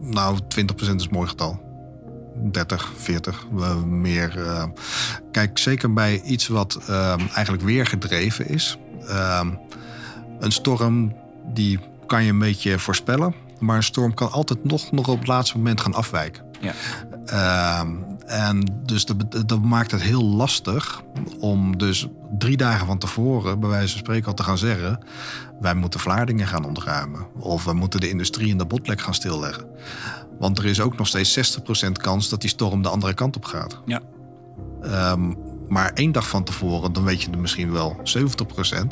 nou, 0.00 0.38
20% 0.38 0.40
is 0.76 0.86
een 0.86 1.08
mooi 1.10 1.28
getal. 1.28 1.68
30, 2.52 2.92
40, 2.96 3.46
uh, 3.56 3.82
meer. 3.82 4.38
Uh, 4.38 4.64
kijk, 5.32 5.58
zeker 5.58 5.92
bij 5.92 6.20
iets 6.22 6.48
wat 6.48 6.78
uh, 6.88 7.14
eigenlijk 7.34 7.62
weer 7.62 7.86
gedreven 7.86 8.48
is. 8.48 8.78
Ehm, 9.06 9.50
een 10.38 10.52
storm 10.52 11.16
die 11.46 11.78
kan 12.06 12.24
je 12.24 12.30
een 12.30 12.38
beetje 12.38 12.78
voorspellen. 12.78 13.34
Maar 13.58 13.76
een 13.76 13.82
storm 13.82 14.14
kan 14.14 14.30
altijd 14.30 14.64
nog, 14.64 14.90
nog 14.90 15.08
op 15.08 15.18
het 15.18 15.28
laatste 15.28 15.56
moment 15.56 15.80
gaan 15.80 15.94
afwijken. 15.94 16.42
Ja. 16.60 16.74
Ehm, 18.30 18.40
en 18.48 18.80
dus 18.82 19.04
dat, 19.04 19.48
dat, 19.48 19.62
maakt 19.62 19.90
het 19.90 20.02
heel 20.02 20.24
lastig 20.24 21.02
om 21.38 21.78
dus 21.78 22.06
drie 22.38 22.56
dagen 22.56 22.86
van 22.86 22.98
tevoren, 22.98 23.60
bij 23.60 23.68
wijze 23.68 23.90
van 23.90 23.98
spreken, 23.98 24.26
al 24.26 24.34
te 24.34 24.42
gaan 24.42 24.58
zeggen: 24.58 24.98
wij 25.60 25.74
moeten 25.74 26.00
Vlaardingen 26.00 26.46
gaan 26.46 26.64
ontruimen. 26.64 27.26
Of 27.38 27.64
we 27.64 27.72
moeten 27.72 28.00
de 28.00 28.08
industrie 28.08 28.48
in 28.48 28.58
de 28.58 28.66
botlek 28.66 29.00
gaan 29.00 29.14
stilleggen. 29.14 29.66
Want 30.38 30.58
er 30.58 30.66
is 30.66 30.80
ook 30.80 30.96
nog 30.96 31.06
steeds 31.06 31.58
60% 31.58 31.92
kans 31.92 32.28
dat 32.28 32.40
die 32.40 32.50
storm 32.50 32.82
de 32.82 32.88
andere 32.88 33.14
kant 33.14 33.36
op 33.36 33.44
gaat. 33.44 33.80
Ja. 33.86 34.00
Um, 35.12 35.36
maar 35.68 35.92
één 35.94 36.12
dag 36.12 36.28
van 36.28 36.44
tevoren, 36.44 36.92
dan 36.92 37.04
weet 37.04 37.22
je 37.22 37.30
er 37.30 37.38
misschien 37.38 37.72
wel 37.72 37.96
70%. 37.96 38.86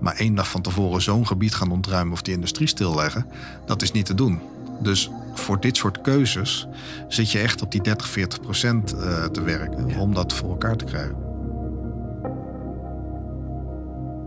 Maar 0.00 0.14
één 0.14 0.34
dag 0.34 0.50
van 0.50 0.60
tevoren 0.60 1.02
zo'n 1.02 1.26
gebied 1.26 1.54
gaan 1.54 1.70
ontruimen 1.70 2.12
of 2.12 2.22
die 2.22 2.34
industrie 2.34 2.68
stilleggen, 2.68 3.26
dat 3.66 3.82
is 3.82 3.92
niet 3.92 4.06
te 4.06 4.14
doen. 4.14 4.40
Dus 4.82 5.10
voor 5.34 5.60
dit 5.60 5.76
soort 5.76 6.00
keuzes 6.00 6.66
zit 7.08 7.30
je 7.30 7.38
echt 7.38 7.62
op 7.62 7.72
die 7.72 7.82
30, 7.82 8.08
40 8.08 8.40
procent 8.40 8.92
eh, 8.92 9.24
te 9.24 9.42
werken 9.42 9.96
om 9.96 10.14
dat 10.14 10.32
voor 10.32 10.50
elkaar 10.50 10.76
te 10.76 10.84
krijgen. 10.84 11.16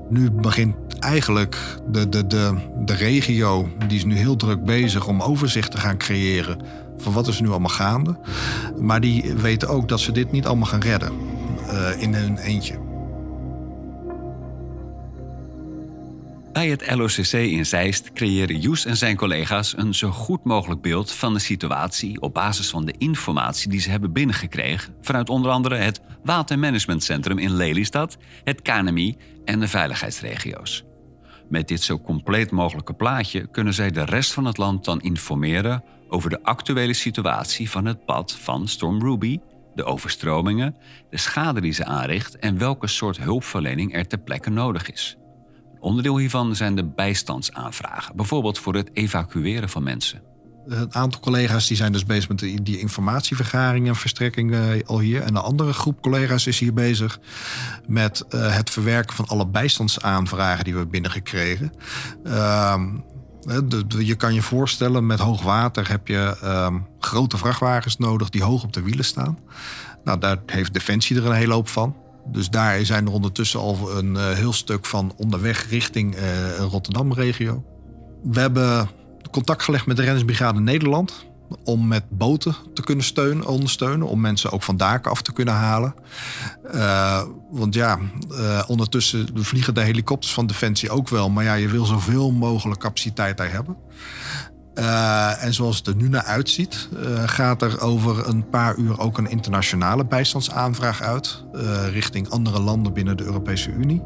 Nu 0.10 0.32
begint 0.32 0.76
eigenlijk 1.00 1.58
de, 1.88 2.10
de, 2.10 2.28
de, 2.28 2.56
de 2.86 2.94
regio, 2.94 3.70
die 3.88 3.98
is 3.98 4.06
nu 4.06 4.16
heel 4.16 4.36
druk 4.36 4.64
bezig 4.64 5.08
om 5.08 5.22
overzicht 5.22 5.72
te 5.72 5.78
gaan 5.78 5.98
creëren 5.98 6.60
van 6.98 7.14
wat 7.14 7.28
is 7.28 7.38
er 7.38 7.44
nu 7.44 7.50
allemaal 7.50 7.70
gaande. 7.70 8.16
Maar 8.78 9.02
die 9.02 9.34
weten 9.34 9.68
ook 9.68 9.88
dat 9.88 10.00
ze 10.00 10.12
dit 10.12 10.32
niet 10.32 10.46
allemaal 10.46 10.66
gaan 10.66 10.80
redden 10.80 11.12
uh, 11.72 12.02
in 12.02 12.14
hun 12.14 12.38
eentje. 12.38 12.87
Bij 16.58 16.70
het 16.70 16.96
LOCC 16.96 17.32
in 17.32 17.66
Zeist 17.66 18.14
creëren 18.14 18.60
Joes 18.60 18.86
en 18.86 18.98
zijn 18.98 19.16
collega's 19.16 19.78
een 19.78 19.94
zo 19.94 20.10
goed 20.10 20.44
mogelijk 20.44 20.82
beeld 20.82 21.12
van 21.12 21.34
de 21.34 21.40
situatie 21.40 22.22
op 22.22 22.34
basis 22.34 22.70
van 22.70 22.86
de 22.86 22.94
informatie 22.98 23.70
die 23.70 23.80
ze 23.80 23.90
hebben 23.90 24.14
binnengekregen 24.14 24.96
vanuit 25.02 25.30
onder 25.30 25.52
andere 25.52 25.76
het 25.76 26.02
Watermanagementcentrum 26.24 27.38
in 27.38 27.54
Lelystad, 27.54 28.18
het 28.44 28.62
KNMI 28.62 29.16
en 29.46 29.60
de 29.60 29.68
veiligheidsregio's. 29.68 30.84
Met 31.50 31.68
dit 31.68 31.82
zo 31.82 32.00
compleet 32.00 32.52
mogelijke 32.52 32.94
plaatje 32.94 33.48
kunnen 33.52 33.74
zij 33.74 33.92
de 33.92 34.06
rest 34.06 34.34
van 34.34 34.46
het 34.46 34.58
land 34.58 34.86
dan 34.86 35.02
informeren 35.02 35.84
over 36.08 36.30
de 36.30 36.44
actuele 36.44 36.94
situatie 36.94 37.70
van 37.70 37.86
het 37.86 38.06
pad 38.06 38.32
van 38.32 38.68
Storm 38.68 39.02
Ruby 39.02 39.40
de 39.76 39.84
overstromingen, 39.84 40.76
de 41.10 41.18
schade 41.18 41.62
die 41.62 41.74
ze 41.74 41.86
aanricht 41.86 42.38
en 42.38 42.58
welke 42.58 42.88
soort 42.88 43.18
hulpverlening 43.18 43.96
er 43.96 44.08
ter 44.08 44.20
plekke 44.20 44.50
nodig 44.50 44.92
is. 44.92 45.18
Onderdeel 45.80 46.18
hiervan 46.18 46.56
zijn 46.56 46.76
de 46.76 46.86
bijstandsaanvragen, 46.86 48.16
bijvoorbeeld 48.16 48.60
voor 48.60 48.76
het 48.76 48.90
evacueren 48.94 49.70
van 49.70 49.84
mensen. 49.84 50.22
Een 50.68 50.96
aantal 50.96 51.22
collega's 51.22 51.68
die 51.68 51.78
zijn 51.78 51.92
dus 51.92 52.06
bezig 52.06 52.30
met 52.30 52.40
die 52.40 52.80
informatievergaring 52.80 53.88
en 53.88 53.96
verstrekking 53.96 54.52
uh, 54.52 54.62
al 54.86 55.00
hier. 55.00 55.22
En 55.22 55.28
een 55.28 55.42
andere 55.42 55.74
groep 55.74 56.02
collega's 56.02 56.48
is 56.48 56.60
hier 56.60 56.74
bezig 56.74 57.20
met 57.88 58.26
uh, 58.30 58.56
het 58.56 58.70
verwerken 58.70 59.16
van 59.16 59.28
alle 59.28 59.48
bijstandsaanvragen 59.48 60.64
die 60.64 60.76
we 60.76 60.88
binnengekregen. 60.88 61.72
Uh, 62.24 62.84
je 64.00 64.16
kan 64.16 64.34
je 64.34 64.42
voorstellen, 64.42 65.06
met 65.06 65.20
hoog 65.20 65.42
water 65.42 65.90
heb 65.90 66.08
je 66.08 66.38
um, 66.44 66.88
grote 67.00 67.38
vrachtwagens 67.38 67.98
nodig 67.98 68.30
die 68.30 68.44
hoog 68.44 68.64
op 68.64 68.74
de 68.74 68.82
wielen 68.82 69.06
staan. 69.06 69.38
Nou, 70.04 70.20
daar 70.20 70.38
heeft 70.46 70.74
Defensie 70.74 71.18
er 71.18 71.26
een 71.26 71.32
hele 71.32 71.54
hoop 71.54 71.68
van. 71.68 71.96
Dus 72.32 72.50
daar 72.50 72.86
zijn 72.86 73.06
er 73.06 73.12
ondertussen 73.12 73.60
al 73.60 73.98
een 73.98 74.14
uh, 74.14 74.32
heel 74.32 74.54
stuk 74.54 74.86
van 74.86 75.14
onderweg 75.18 75.70
richting 75.70 76.16
Rotterdam-regio. 76.60 77.64
We 78.24 78.40
hebben 78.40 78.90
contact 79.32 79.64
gelegd 79.64 79.86
met 79.86 79.96
de 79.96 80.02
Reddingsbrigade 80.02 80.60
Nederland. 80.60 81.26
Om 81.64 81.88
met 81.88 82.04
boten 82.10 82.56
te 82.74 82.82
kunnen 82.82 83.06
steunen, 83.06 83.46
ondersteunen. 83.46 84.08
Om 84.08 84.22
mensen 84.22 84.52
ook 84.52 84.64
van 84.64 84.78
daken 84.78 85.12
af 85.12 85.22
te 85.22 85.34
kunnen 85.34 85.54
halen. 85.54 85.94
Uh, 86.74 87.24
want 87.52 87.74
ja, 87.74 88.00
ondertussen 88.68 89.28
vliegen 89.34 89.74
de 89.74 89.82
helikopters 89.82 90.34
van 90.34 90.48
Defensie 90.48 90.90
ook 90.90 91.10
wel. 91.10 91.30
Maar 91.30 91.44
ja, 91.44 91.54
je 91.54 91.68
wil 91.70 91.86
zoveel 91.86 92.32
mogelijk 92.32 92.80
capaciteit 92.80 93.38
daar 93.38 93.52
hebben. 93.52 93.78
Uh, 94.78 95.44
en 95.44 95.54
zoals 95.54 95.78
het 95.78 95.88
er 95.88 95.96
nu 95.96 96.10
naar 96.10 96.24
uitziet, 96.24 96.90
uh, 96.94 97.24
gaat 97.26 97.62
er 97.62 97.82
over 97.82 98.28
een 98.28 98.50
paar 98.50 98.76
uur 98.76 99.00
ook 99.00 99.18
een 99.18 99.30
internationale 99.30 100.06
bijstandsaanvraag 100.06 101.02
uit. 101.02 101.44
Uh, 101.54 101.62
richting 101.92 102.30
andere 102.30 102.60
landen 102.60 102.94
binnen 102.94 103.18
de 103.18 103.24
Europese 103.24 103.72
Unie. 103.72 104.02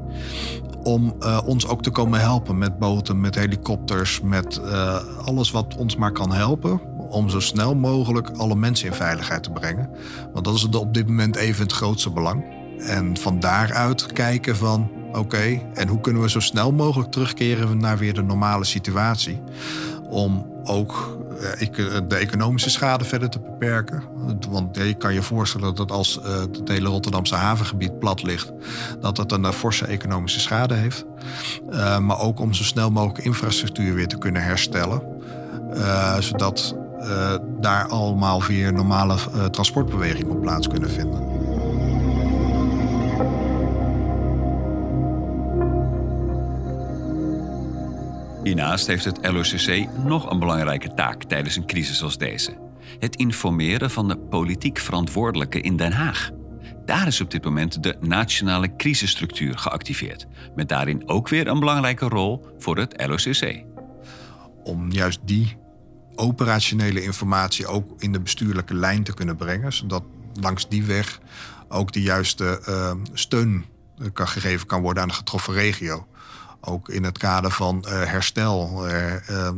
Om 0.84 1.16
ons 1.46 1.68
ook 1.68 1.84
te 1.84 1.90
komen 1.90 2.20
helpen 2.20 2.58
met 2.58 2.80
boten, 2.80 3.20
met 3.22 3.36
helikopters, 3.36 4.22
met 4.22 4.62
alles 5.26 5.52
wat 5.52 5.76
ons 5.76 5.96
maar 5.96 6.12
kan 6.12 6.34
helpen. 6.34 6.82
Om 7.10 7.30
zo 7.30 7.40
snel 7.40 7.76
mogelijk 7.76 8.30
alle 8.30 8.56
mensen 8.56 8.88
in 8.88 8.94
veiligheid 8.94 9.44
te 9.44 9.52
brengen. 9.52 9.90
Want 10.34 10.46
dat 10.46 10.56
is 10.56 10.66
op 10.66 10.94
dit 10.94 11.08
moment 11.08 11.36
even 11.36 11.64
het 11.64 11.72
grootste 11.72 12.12
belang. 12.12 12.44
En 12.80 13.18
van 13.18 13.40
daaruit 13.40 14.06
kijken 14.06 14.56
van 14.56 14.92
oké, 15.12 15.62
en 15.74 15.88
hoe 15.88 16.00
kunnen 16.00 16.22
we 16.22 16.30
zo 16.30 16.40
snel 16.40 16.72
mogelijk 16.72 17.12
terugkeren 17.12 17.78
naar 17.78 17.98
weer 17.98 18.14
de 18.14 18.24
normale 18.24 18.66
situatie 18.66 19.42
om 20.10 20.51
ook 20.64 21.20
eh, 21.42 21.68
de 22.08 22.16
economische 22.16 22.70
schade 22.70 23.06
verder 23.06 23.30
te 23.30 23.40
beperken. 23.40 24.04
Want 24.50 24.78
je 24.78 24.94
kan 24.94 25.14
je 25.14 25.22
voorstellen 25.22 25.76
dat 25.76 25.92
als 25.92 26.22
eh, 26.22 26.40
het 26.40 26.68
hele 26.68 26.90
Rotterdamse 26.90 27.36
havengebied 27.36 28.00
plat 28.00 28.24
ligt, 28.24 28.52
dat 29.00 29.16
dat 29.16 29.32
een 29.32 29.54
forse 29.54 29.86
economische 29.86 30.40
schade 30.40 30.74
heeft. 30.74 31.06
Maar 32.02 32.20
ook 32.20 32.40
om 32.40 32.54
zo 32.54 32.64
snel 32.64 32.92
mogelijk 32.92 33.26
infrastructuur 33.26 33.94
weer 33.94 34.08
te 34.08 34.18
kunnen 34.18 34.44
herstellen. 34.44 35.02
Zodat 36.20 36.76
daar 37.60 37.88
allemaal 37.88 38.44
weer 38.44 38.74
normale 38.74 39.16
transportbewegingen 39.52 40.32
op 40.32 40.42
plaats 40.42 40.68
kunnen 40.68 40.90
vinden. 40.90 41.31
Hiernaast 48.44 48.88
heeft 48.88 49.06
het 49.06 49.32
LOCC 49.32 49.88
nog 50.04 50.30
een 50.30 50.40
belangrijke 50.40 50.94
taak 50.94 51.24
tijdens 51.24 51.56
een 51.56 51.66
crisis 51.66 52.04
als 52.04 52.18
deze: 52.18 52.58
het 53.00 53.16
informeren 53.16 53.92
van 53.92 54.08
de 54.08 54.18
politiek 54.18 54.78
verantwoordelijken 54.78 55.64
in 55.64 55.78
Den 55.78 55.92
Haag. 55.92 56.30
Daar 56.86 57.08
is 57.08 57.22
op 57.22 57.32
dit 57.32 57.44
moment 57.44 57.84
de 57.84 57.98
nationale 58.00 58.76
crisisstructuur 58.76 59.58
geactiveerd, 59.58 60.28
met 60.56 60.70
daarin 60.70 61.10
ook 61.10 61.30
weer 61.30 61.48
een 61.48 61.60
belangrijke 61.60 62.08
rol 62.08 62.46
voor 62.58 62.78
het 62.78 63.08
LOCC. 63.08 63.64
Om 64.64 64.92
juist 64.92 65.20
die 65.26 65.58
operationele 66.16 67.04
informatie 67.04 67.68
ook 67.68 68.02
in 68.02 68.12
de 68.12 68.22
bestuurlijke 68.22 68.74
lijn 68.74 69.04
te 69.04 69.14
kunnen 69.14 69.36
brengen, 69.36 69.74
zodat 69.74 70.04
langs 70.34 70.70
die 70.70 70.84
weg 70.84 71.20
ook 71.68 71.92
de 71.92 72.02
juiste 72.02 72.62
uh, 72.70 72.92
steun 73.14 73.66
kan 74.14 74.28
gegeven 74.28 74.68
kan 74.68 74.82
worden 74.82 75.04
aan 75.04 75.10
de 75.10 75.16
getroffen 75.16 75.54
regio. 75.54 76.08
Ook 76.62 76.90
in 76.90 77.04
het 77.04 77.18
kader 77.18 77.52
van 77.52 77.86
uh, 77.88 77.92
herstel, 77.92 78.88
uh, 78.88 78.94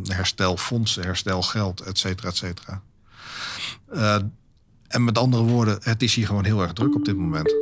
herstelfondsen, 0.08 1.04
herstelgeld, 1.04 1.82
et 1.82 1.98
cetera, 1.98 2.30
et 2.30 2.36
cetera. 2.36 2.82
en 4.88 5.04
met 5.04 5.18
andere 5.18 5.44
woorden, 5.44 5.78
het 5.82 6.02
is 6.02 6.16
hier 6.16 6.26
gewoon 6.26 6.46
heel 6.46 6.62
erg 6.62 6.74
druk 6.74 6.96
op 6.96 7.06
dit 7.06 7.18
moment. 7.18 7.54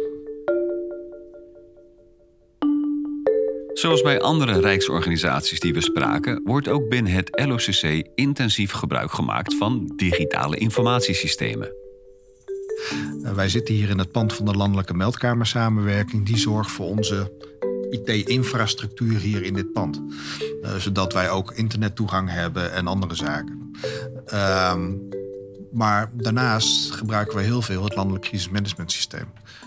Zoals 3.73 4.01
bij 4.01 4.21
andere 4.21 4.59
rijksorganisaties 4.59 5.59
die 5.59 5.73
we 5.73 5.81
spraken, 5.81 6.41
wordt 6.43 6.67
ook 6.67 6.89
binnen 6.89 7.13
het 7.13 7.43
LOCC 7.45 8.07
intensief 8.15 8.71
gebruik 8.71 9.11
gemaakt 9.11 9.57
van 9.57 9.93
digitale 9.95 10.57
informatiesystemen. 10.57 11.73
Wij 13.35 13.49
zitten 13.49 13.75
hier 13.75 13.89
in 13.89 13.97
het 13.97 14.11
pand 14.11 14.33
van 14.33 14.45
de 14.45 14.53
Landelijke 14.53 14.93
Meldkamersamenwerking. 14.93 16.25
Die 16.25 16.37
zorgt 16.37 16.71
voor 16.71 16.85
onze 16.85 17.31
IT-infrastructuur 17.91 19.19
hier 19.19 19.43
in 19.43 19.53
dit 19.53 19.71
pand. 19.73 20.01
Uh, 20.61 20.75
zodat 20.75 21.13
wij 21.13 21.29
ook 21.29 21.51
internettoegang 21.51 22.29
hebben 22.29 22.73
en 22.73 22.87
andere 22.87 23.15
zaken. 23.15 23.71
Uh, 24.33 24.75
maar 25.71 26.09
daarnaast 26.13 26.91
gebruiken 26.91 27.37
we 27.37 27.43
heel 27.43 27.61
veel 27.61 27.83
het 27.83 27.95
landelijk 27.95 28.25
crisismanagementsysteem. 28.25 29.25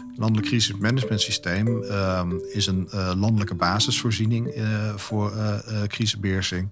Het 0.08 0.18
landelijk 0.18 0.46
crisismanagementsysteem 0.46 1.82
uh, 1.82 2.22
is 2.52 2.66
een 2.66 2.88
uh, 2.94 3.12
landelijke 3.16 3.54
basisvoorziening 3.54 4.56
uh, 4.56 4.94
voor 4.96 5.32
crisisbeheersing. 5.86 6.70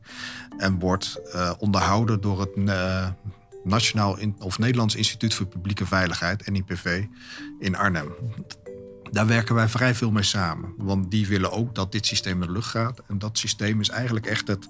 En 0.57 0.79
wordt 0.79 1.21
onderhouden 1.59 2.21
door 2.21 2.41
het 2.41 2.57
Nationaal 3.65 4.19
of 4.39 4.59
Nederlands 4.59 4.95
Instituut 4.95 5.35
voor 5.35 5.47
Publieke 5.47 5.87
Veiligheid, 5.87 6.51
NIPV, 6.51 7.05
in 7.59 7.77
Arnhem. 7.77 8.13
Daar 9.13 9.27
werken 9.27 9.55
wij 9.55 9.69
vrij 9.69 9.95
veel 9.95 10.11
mee 10.11 10.23
samen. 10.23 10.75
Want 10.77 11.11
die 11.11 11.27
willen 11.27 11.53
ook 11.53 11.75
dat 11.75 11.93
dit 11.93 12.07
systeem 12.07 12.41
in 12.41 12.47
de 12.47 12.53
lucht 12.53 12.71
gaat. 12.71 13.03
En 13.09 13.19
dat 13.19 13.39
systeem 13.39 13.81
is 13.81 13.89
eigenlijk 13.89 14.27
echt 14.27 14.49
het 14.49 14.69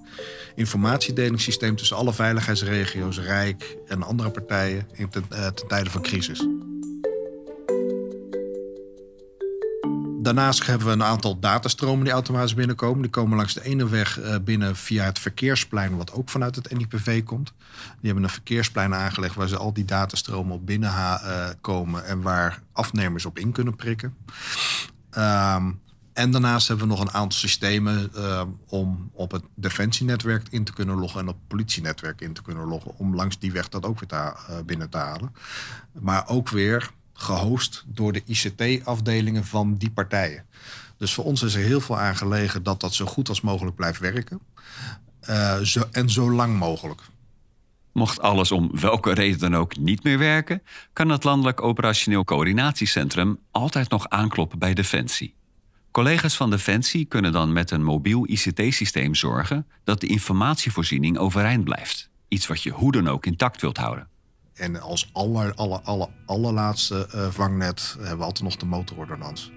informatiedelingssysteem 0.55 1.75
tussen 1.75 1.97
alle 1.97 2.13
veiligheidsregio's, 2.13 3.19
Rijk 3.19 3.77
en 3.87 4.03
andere 4.03 4.29
partijen 4.29 4.87
ten, 5.09 5.25
uh, 5.31 5.47
ten 5.47 5.67
tijde 5.67 5.89
van 5.89 6.01
crisis. 6.01 6.47
Daarnaast 10.23 10.65
hebben 10.65 10.87
we 10.87 10.93
een 10.93 11.03
aantal 11.03 11.39
datastromen 11.39 12.03
die 12.03 12.13
automatisch 12.13 12.53
binnenkomen. 12.53 13.01
Die 13.01 13.11
komen 13.11 13.37
langs 13.37 13.53
de 13.53 13.63
ene 13.63 13.89
weg 13.89 14.19
eh, 14.19 14.35
binnen 14.43 14.75
via 14.75 15.03
het 15.03 15.19
verkeersplein, 15.19 15.97
wat 15.97 16.11
ook 16.11 16.29
vanuit 16.29 16.55
het 16.55 16.77
NIPV 16.77 17.23
komt. 17.23 17.53
Die 17.99 18.05
hebben 18.05 18.23
een 18.23 18.29
verkeersplein 18.29 18.93
aangelegd 18.93 19.35
waar 19.35 19.47
ze 19.47 19.57
al 19.57 19.73
die 19.73 19.85
datastromen 19.85 20.55
op 20.55 20.65
binnen 20.65 20.89
uh, 20.89 21.47
komen 21.61 22.05
en 22.05 22.21
waar 22.21 22.61
afnemers 22.71 23.25
op 23.25 23.39
in 23.39 23.51
kunnen 23.51 23.75
prikken. 23.75 24.15
Um, 25.17 25.81
en 26.13 26.31
daarnaast 26.31 26.67
hebben 26.67 26.87
we 26.87 26.93
nog 26.93 27.01
een 27.01 27.13
aantal 27.13 27.39
systemen 27.39 28.11
uh, 28.15 28.41
om 28.67 29.09
op 29.13 29.31
het 29.31 29.43
defensienetwerk 29.55 30.47
in 30.49 30.63
te 30.63 30.73
kunnen 30.73 30.95
loggen 30.95 31.19
en 31.19 31.27
op 31.27 31.35
het 31.35 31.47
politienetwerk 31.47 32.21
in 32.21 32.33
te 32.33 32.41
kunnen 32.41 32.67
loggen. 32.67 32.97
Om 32.97 33.15
langs 33.15 33.39
die 33.39 33.51
weg 33.51 33.69
dat 33.69 33.85
ook 33.85 33.99
weer 33.99 34.33
binnen 34.65 34.89
te 34.89 34.97
halen. 34.97 35.35
Maar 35.99 36.27
ook 36.27 36.49
weer 36.49 36.91
gehost 37.13 37.83
door 37.87 38.11
de 38.13 38.23
ICT-afdelingen 38.25 39.45
van 39.45 39.75
die 39.75 39.91
partijen. 39.91 40.45
Dus 40.97 41.13
voor 41.13 41.25
ons 41.25 41.41
is 41.43 41.55
er 41.55 41.63
heel 41.63 41.81
veel 41.81 41.99
aan 41.99 42.15
gelegen 42.15 42.63
dat 42.63 42.79
dat 42.79 42.93
zo 42.93 43.05
goed 43.05 43.29
als 43.29 43.41
mogelijk 43.41 43.75
blijft 43.75 43.99
werken. 43.99 44.39
Uh, 45.29 45.59
zo, 45.59 45.83
en 45.91 46.09
zo 46.09 46.31
lang 46.31 46.57
mogelijk. 46.57 47.01
Mocht 47.91 48.21
alles 48.21 48.51
om 48.51 48.79
welke 48.79 49.13
reden 49.13 49.39
dan 49.39 49.55
ook 49.55 49.77
niet 49.77 50.03
meer 50.03 50.17
werken, 50.17 50.61
kan 50.93 51.09
het 51.09 51.23
Landelijk 51.23 51.61
Operationeel 51.61 52.23
Coördinatiecentrum 52.23 53.39
altijd 53.51 53.89
nog 53.89 54.09
aankloppen 54.09 54.59
bij 54.59 54.73
Defensie. 54.73 55.35
Collega's 55.91 56.35
van 56.35 56.49
Defensie 56.49 57.05
kunnen 57.05 57.31
dan 57.31 57.53
met 57.53 57.71
een 57.71 57.83
mobiel 57.83 58.29
ICT-systeem 58.29 59.15
zorgen 59.15 59.67
dat 59.83 60.01
de 60.01 60.07
informatievoorziening 60.07 61.17
overeind 61.17 61.63
blijft. 61.63 62.09
Iets 62.27 62.47
wat 62.47 62.63
je 62.63 62.69
hoe 62.69 62.91
dan 62.91 63.07
ook 63.07 63.25
intact 63.25 63.61
wilt 63.61 63.77
houden. 63.77 64.07
En 64.53 64.81
als 64.81 65.09
aller, 65.13 65.53
aller, 65.53 65.79
aller, 65.79 66.07
allerlaatste 66.25 67.07
uh, 67.15 67.27
vangnet 67.27 67.95
hebben 67.99 68.17
we 68.17 68.23
altijd 68.23 68.43
nog 68.43 68.55
de 68.55 68.65
motorordonnans. 68.65 69.51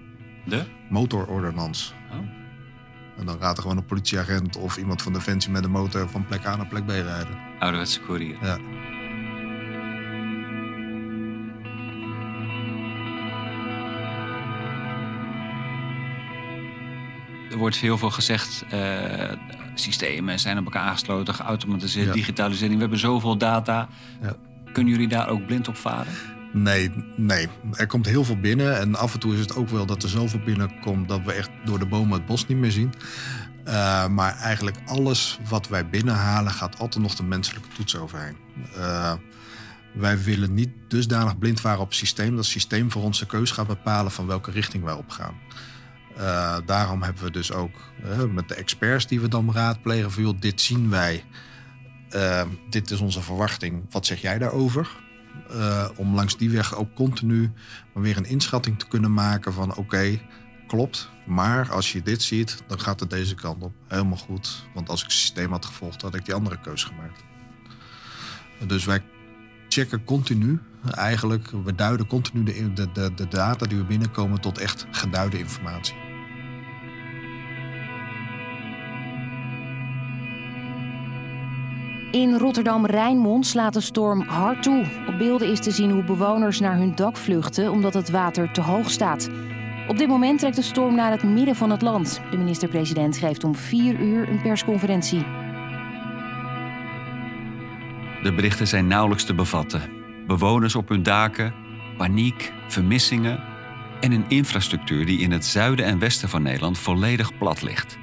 De? 0.45 0.63
Motorordonnans. 0.89 1.93
Oh. 2.11 2.17
En 3.17 3.25
dan 3.25 3.39
gaat 3.39 3.55
er 3.57 3.61
gewoon 3.61 3.77
een 3.77 3.85
politieagent 3.85 4.57
of 4.57 4.77
iemand 4.77 5.01
van 5.01 5.13
Defensie 5.13 5.51
met 5.51 5.63
de 5.63 5.69
motor 5.69 6.09
van 6.09 6.25
plek 6.25 6.45
A 6.45 6.55
naar 6.55 6.67
plek 6.67 6.85
B 6.85 6.89
rijden. 6.89 7.37
Ouderwetse 7.59 8.01
courier. 8.01 8.37
Ja. 8.41 8.57
Er 17.51 17.57
wordt 17.57 17.77
heel 17.77 17.97
veel 17.97 18.09
gezegd, 18.09 18.65
uh, 18.73 19.31
systemen 19.73 20.39
zijn 20.39 20.57
op 20.57 20.65
elkaar 20.65 20.83
aangesloten, 20.83 21.33
geautomatiseerd, 21.33 22.07
ja. 22.07 22.13
digitalisering. 22.13 22.73
We 22.73 22.81
hebben 22.81 22.99
zoveel 22.99 23.37
data. 23.37 23.87
Ja. 24.21 24.35
Kunnen 24.77 24.95
jullie 24.95 25.09
daar 25.09 25.27
ook 25.27 25.45
blind 25.45 25.67
op 25.67 25.77
varen? 25.77 26.13
Nee, 26.53 26.91
nee. 27.15 27.47
Er 27.73 27.87
komt 27.87 28.05
heel 28.05 28.23
veel 28.23 28.39
binnen. 28.39 28.79
En 28.79 28.95
af 28.95 29.13
en 29.13 29.19
toe 29.19 29.33
is 29.33 29.39
het 29.39 29.55
ook 29.55 29.69
wel 29.69 29.85
dat 29.85 30.03
er 30.03 30.09
zoveel 30.09 30.39
binnenkomt 30.39 31.07
dat 31.07 31.21
we 31.25 31.33
echt 31.33 31.49
door 31.65 31.79
de 31.79 31.85
bomen 31.85 32.17
het 32.17 32.25
bos 32.25 32.47
niet 32.47 32.57
meer 32.57 32.71
zien. 32.71 32.93
Uh, 33.67 34.07
maar 34.07 34.35
eigenlijk 34.35 34.77
alles 34.85 35.39
wat 35.49 35.67
wij 35.67 35.89
binnenhalen 35.89 36.51
gaat 36.51 36.79
altijd 36.79 37.03
nog 37.03 37.15
de 37.15 37.23
menselijke 37.23 37.67
toets 37.75 37.97
overheen. 37.97 38.35
Uh, 38.75 39.13
wij 39.93 40.23
willen 40.23 40.53
niet 40.53 40.69
dusdanig 40.87 41.37
blind 41.37 41.59
varen 41.59 41.81
op 41.81 41.87
het 41.87 41.97
systeem. 41.97 42.29
Dat 42.29 42.37
het 42.37 42.45
systeem 42.45 42.91
voor 42.91 43.03
onze 43.03 43.25
keus 43.25 43.51
gaat 43.51 43.67
bepalen 43.67 44.11
van 44.11 44.27
welke 44.27 44.51
richting 44.51 44.83
wij 44.83 44.93
op 44.93 45.09
gaan. 45.09 45.35
Uh, 46.17 46.57
daarom 46.65 47.03
hebben 47.03 47.23
we 47.23 47.31
dus 47.31 47.51
ook 47.51 47.75
met 48.33 48.47
de 48.47 48.55
experts 48.55 49.07
die 49.07 49.19
we 49.19 49.27
dan 49.27 49.53
raadplegen 49.53 50.11
van 50.11 50.23
joh, 50.23 50.39
dit 50.39 50.61
zien 50.61 50.89
wij. 50.89 51.23
Dit 52.69 52.91
is 52.91 52.99
onze 52.99 53.21
verwachting. 53.21 53.85
Wat 53.89 54.05
zeg 54.05 54.21
jij 54.21 54.37
daarover? 54.37 54.89
Uh, 55.51 55.89
om 55.95 56.15
langs 56.15 56.37
die 56.37 56.49
weg 56.49 56.75
ook 56.75 56.93
continu 56.93 57.51
weer 57.93 58.17
een 58.17 58.25
inschatting 58.25 58.79
te 58.79 58.87
kunnen 58.87 59.13
maken 59.13 59.53
van 59.53 59.75
oké, 59.75 60.19
klopt. 60.67 61.09
Maar 61.25 61.71
als 61.71 61.91
je 61.91 62.01
dit 62.01 62.21
ziet, 62.21 62.63
dan 62.67 62.79
gaat 62.79 62.99
het 62.99 63.09
deze 63.09 63.35
kant 63.35 63.63
op. 63.63 63.73
Helemaal 63.87 64.17
goed. 64.17 64.65
Want 64.73 64.89
als 64.89 64.99
ik 64.99 65.05
het 65.05 65.15
systeem 65.15 65.51
had 65.51 65.65
gevolgd, 65.65 66.01
had 66.01 66.15
ik 66.15 66.25
die 66.25 66.33
andere 66.33 66.59
keuze 66.59 66.85
gemaakt. 66.85 67.23
Dus 68.67 68.85
wij 68.85 69.03
checken 69.67 70.03
continu 70.03 70.59
eigenlijk, 70.91 71.49
we 71.63 71.75
duiden 71.75 72.07
continu 72.07 72.43
de, 72.43 72.73
de, 72.73 72.91
de, 72.91 73.13
de 73.13 73.27
data 73.27 73.65
die 73.65 73.77
we 73.77 73.83
binnenkomen 73.83 74.41
tot 74.41 74.57
echt 74.57 74.85
geduide 74.91 75.39
informatie. 75.39 76.06
In 82.11 82.37
Rotterdam-Rijnmond 82.37 83.45
slaat 83.45 83.73
de 83.73 83.81
storm 83.81 84.21
hard 84.21 84.63
toe. 84.63 84.85
Op 85.07 85.17
beelden 85.17 85.51
is 85.51 85.59
te 85.59 85.71
zien 85.71 85.91
hoe 85.91 86.03
bewoners 86.03 86.59
naar 86.59 86.77
hun 86.77 86.95
dak 86.95 87.17
vluchten 87.17 87.71
omdat 87.71 87.93
het 87.93 88.09
water 88.09 88.51
te 88.51 88.61
hoog 88.61 88.89
staat. 88.89 89.29
Op 89.87 89.97
dit 89.97 90.07
moment 90.07 90.39
trekt 90.39 90.55
de 90.55 90.61
storm 90.61 90.95
naar 90.95 91.11
het 91.11 91.23
midden 91.23 91.55
van 91.55 91.69
het 91.69 91.81
land. 91.81 92.21
De 92.31 92.37
minister-president 92.37 93.17
geeft 93.17 93.43
om 93.43 93.55
vier 93.55 93.99
uur 93.99 94.29
een 94.29 94.41
persconferentie. 94.41 95.19
De 98.23 98.33
berichten 98.35 98.67
zijn 98.67 98.87
nauwelijks 98.87 99.23
te 99.23 99.33
bevatten. 99.33 99.81
Bewoners 100.27 100.75
op 100.75 100.89
hun 100.89 101.03
daken, 101.03 101.53
paniek, 101.97 102.53
vermissingen 102.67 103.43
en 103.99 104.11
een 104.11 104.25
infrastructuur 104.27 105.05
die 105.05 105.19
in 105.19 105.31
het 105.31 105.45
zuiden 105.45 105.85
en 105.85 105.99
westen 105.99 106.29
van 106.29 106.41
Nederland 106.41 106.77
volledig 106.77 107.37
plat 107.37 107.61
ligt. 107.61 107.97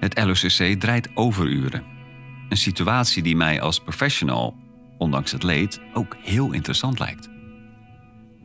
Het 0.00 0.24
LOCC 0.24 0.80
draait 0.80 1.08
overuren. 1.14 1.95
Een 2.48 2.56
situatie 2.56 3.22
die 3.22 3.36
mij 3.36 3.60
als 3.60 3.80
professional, 3.80 4.56
ondanks 4.98 5.32
het 5.32 5.42
leed, 5.42 5.80
ook 5.94 6.16
heel 6.18 6.52
interessant 6.52 6.98
lijkt. 6.98 7.28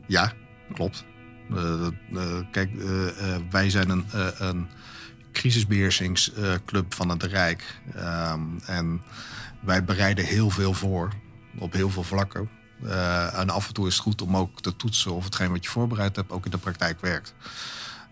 Ja, 0.06 0.32
klopt. 0.72 1.04
Uh, 1.50 1.86
uh, 2.12 2.22
kijk, 2.50 2.70
uh, 2.72 3.06
wij 3.50 3.70
zijn 3.70 3.90
een, 3.90 4.04
een 4.38 4.68
crisisbeheersingsclub 5.32 6.94
van 6.94 7.08
het 7.08 7.22
Rijk. 7.22 7.80
Ehm, 7.94 8.40
en 8.66 9.02
wij 9.60 9.84
bereiden 9.84 10.24
heel 10.24 10.50
veel 10.50 10.74
voor, 10.74 11.12
op 11.58 11.72
heel 11.72 11.90
veel 11.90 12.02
vlakken. 12.02 12.48
en 13.32 13.50
af 13.50 13.68
en 13.68 13.74
toe 13.74 13.86
is 13.86 13.94
het 13.94 14.02
goed 14.02 14.22
om 14.22 14.36
ook 14.36 14.60
te 14.60 14.76
toetsen 14.76 15.12
of 15.12 15.24
hetgeen 15.24 15.50
wat 15.50 15.64
je 15.64 15.70
voorbereid 15.70 16.16
hebt 16.16 16.30
ook 16.30 16.44
in 16.44 16.50
de 16.50 16.58
praktijk 16.58 17.00
werkt. 17.00 17.34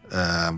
Ehm, 0.09 0.55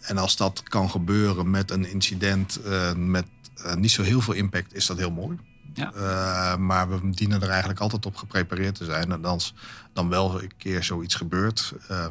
en 0.00 0.18
als 0.18 0.36
dat 0.36 0.62
kan 0.62 0.90
gebeuren 0.90 1.50
met 1.50 1.70
een 1.70 1.90
incident, 1.90 2.60
met 2.96 3.26
uh, 3.64 3.74
niet 3.74 3.90
zo 3.90 4.02
heel 4.02 4.20
veel 4.20 4.34
impact, 4.34 4.74
is 4.74 4.86
dat 4.86 4.98
heel 4.98 5.10
mooi. 5.10 5.38
Ja. 5.74 5.92
Uh, 5.94 6.56
maar 6.56 6.88
we 6.88 7.10
dienen 7.10 7.42
er 7.42 7.48
eigenlijk 7.48 7.80
altijd 7.80 8.06
op 8.06 8.16
geprepareerd 8.16 8.74
te 8.74 8.84
zijn. 8.84 9.12
En 9.12 9.24
als 9.24 9.54
dan 9.92 10.08
wel 10.08 10.42
een 10.42 10.56
keer 10.56 10.84
zoiets 10.84 11.14
gebeurt, 11.14 11.74
uh, 11.90 12.06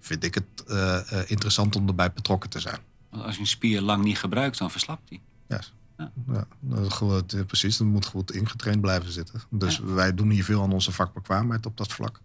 vind 0.00 0.24
ik 0.24 0.34
het 0.34 0.64
interessant 1.26 1.76
om 1.76 1.88
erbij 1.88 2.12
betrokken 2.12 2.50
te 2.50 2.60
zijn. 2.60 2.78
Want 3.10 3.24
als 3.24 3.34
je 3.34 3.40
een 3.40 3.46
spier 3.46 3.80
lang 3.80 4.04
niet 4.04 4.18
gebruikt, 4.18 4.58
dan 4.58 4.70
verslapt 4.70 5.08
die. 5.08 5.20
Yes. 5.48 5.72
Ja. 5.98 6.10
ja 6.26 6.46
dat, 6.98 7.46
precies, 7.46 7.76
dat 7.76 7.86
moet 7.86 8.06
goed 8.06 8.32
ingetraind 8.32 8.80
blijven 8.80 9.12
zitten. 9.12 9.42
Dus 9.50 9.76
ja. 9.76 9.84
wij 9.84 10.14
doen 10.14 10.30
hier 10.30 10.44
veel 10.44 10.62
aan 10.62 10.72
onze 10.72 10.92
vakbekwaamheid 10.92 11.66
op 11.66 11.76
dat 11.76 11.92
vlak. 11.92 12.20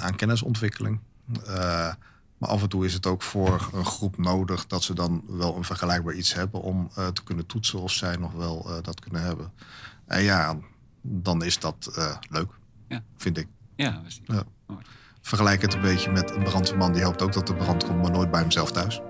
aan 0.00 0.16
kennisontwikkeling. 0.16 1.00
Maar 2.42 2.50
af 2.50 2.62
en 2.62 2.68
toe 2.68 2.84
is 2.84 2.94
het 2.94 3.06
ook 3.06 3.22
voor 3.22 3.70
een 3.72 3.84
groep 3.84 4.18
nodig 4.18 4.66
dat 4.66 4.82
ze 4.82 4.94
dan 4.94 5.24
wel 5.26 5.56
een 5.56 5.64
vergelijkbaar 5.64 6.14
iets 6.14 6.34
hebben 6.34 6.62
om 6.62 6.90
uh, 6.98 7.06
te 7.06 7.22
kunnen 7.22 7.46
toetsen 7.46 7.80
of 7.80 7.90
zij 7.90 8.16
nog 8.16 8.32
wel 8.32 8.64
uh, 8.68 8.76
dat 8.82 9.00
kunnen 9.00 9.22
hebben. 9.22 9.52
En 10.06 10.22
ja, 10.22 10.58
dan 11.00 11.44
is 11.44 11.58
dat 11.58 11.92
uh, 11.98 12.16
leuk, 12.30 12.50
ja. 12.88 13.02
vind 13.16 13.38
ik. 13.38 13.48
Ja, 13.76 14.02
ja. 14.24 14.44
Vergelijk 15.20 15.62
het 15.62 15.74
een 15.74 15.80
beetje 15.80 16.12
met 16.12 16.30
een 16.30 16.42
brandweerman 16.42 16.92
die 16.92 17.04
hoopt 17.04 17.22
ook 17.22 17.32
dat 17.32 17.46
de 17.46 17.54
brand 17.54 17.84
komt, 17.84 18.02
maar 18.02 18.10
nooit 18.10 18.30
bij 18.30 18.40
hemzelf 18.40 18.72
thuis. 18.72 19.00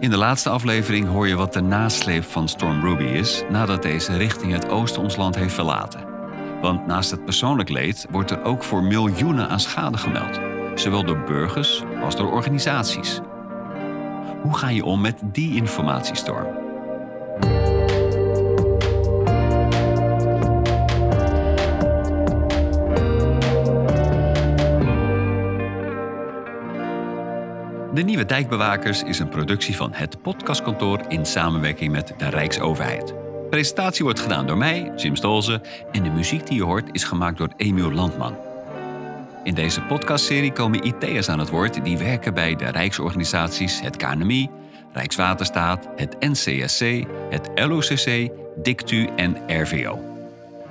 In 0.00 0.10
de 0.10 0.16
laatste 0.16 0.50
aflevering 0.50 1.08
hoor 1.08 1.28
je 1.28 1.36
wat 1.36 1.52
de 1.52 1.60
nasleep 1.60 2.24
van 2.24 2.48
Storm 2.48 2.80
Ruby 2.80 3.04
is 3.04 3.42
nadat 3.50 3.82
deze 3.82 4.16
richting 4.16 4.52
het 4.52 4.68
oosten 4.68 5.02
ons 5.02 5.16
land 5.16 5.34
heeft 5.34 5.54
verlaten. 5.54 6.06
Want 6.60 6.86
naast 6.86 7.10
het 7.10 7.24
persoonlijk 7.24 7.68
leed 7.68 8.06
wordt 8.10 8.30
er 8.30 8.42
ook 8.42 8.64
voor 8.64 8.82
miljoenen 8.82 9.48
aan 9.48 9.60
schade 9.60 9.98
gemeld, 9.98 10.40
zowel 10.74 11.04
door 11.04 11.22
burgers 11.22 11.82
als 12.02 12.16
door 12.16 12.32
organisaties. 12.32 13.20
Hoe 14.42 14.56
ga 14.56 14.68
je 14.68 14.84
om 14.84 15.00
met 15.00 15.20
die 15.22 15.54
informatiestorm? 15.54 16.67
De 27.98 28.04
Nieuwe 28.04 28.26
Dijkbewakers 28.26 29.02
is 29.02 29.18
een 29.18 29.28
productie 29.28 29.76
van 29.76 29.92
het 29.92 30.22
Podcastkantoor 30.22 31.00
in 31.08 31.26
samenwerking 31.26 31.92
met 31.92 32.14
de 32.16 32.28
Rijksoverheid. 32.28 33.14
presentatie 33.50 34.04
wordt 34.04 34.20
gedaan 34.20 34.46
door 34.46 34.56
mij, 34.56 34.92
Jim 34.96 35.16
Stolze, 35.16 35.60
en 35.92 36.02
de 36.02 36.10
muziek 36.10 36.46
die 36.46 36.56
je 36.56 36.62
hoort 36.62 36.88
is 36.92 37.04
gemaakt 37.04 37.38
door 37.38 37.52
Emiel 37.56 37.92
Landman. 37.92 38.36
In 39.44 39.54
deze 39.54 39.80
podcastserie 39.80 40.52
komen 40.52 40.86
IT'ers 40.86 41.28
aan 41.28 41.38
het 41.38 41.50
woord 41.50 41.84
die 41.84 41.98
werken 41.98 42.34
bij 42.34 42.56
de 42.56 42.68
Rijksorganisaties 42.70 43.80
het 43.80 43.96
KNMI, 43.96 44.50
Rijkswaterstaat, 44.92 45.88
het 45.96 46.16
NCSC, 46.20 47.04
het 47.30 47.50
LOCC, 47.54 48.30
DICTU 48.62 49.08
en 49.16 49.36
RVO. 49.46 49.98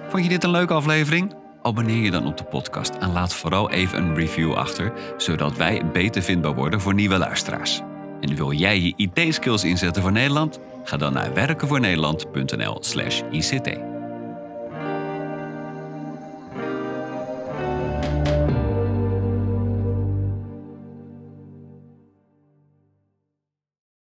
Vond 0.08 0.24
je 0.24 0.30
dit 0.30 0.44
een 0.44 0.52
leuke 0.52 0.74
aflevering? 0.74 1.36
Abonneer 1.68 2.04
je 2.04 2.12
dan 2.12 2.26
op 2.26 2.38
de 2.38 2.44
podcast 2.44 2.96
en 2.96 3.12
laat 3.12 3.34
vooral 3.34 3.72
even 3.72 4.04
een 4.04 4.16
review 4.16 4.54
achter, 4.54 4.94
zodat 5.18 5.58
wij 5.58 5.86
beter 5.92 6.22
vindbaar 6.22 6.56
worden 6.56 6.82
voor 6.82 6.94
nieuwe 6.94 7.18
luisteraars. 7.18 7.82
En 8.22 8.36
wil 8.36 8.52
jij 8.52 8.80
je 8.80 8.94
IT-skills 8.96 9.64
inzetten 9.64 10.02
voor 10.02 10.12
Nederland? 10.12 10.60
Ga 10.84 10.98
dan 10.98 11.14
naar 11.14 11.34
werkenvoornederland.nl/ict. 11.34 13.97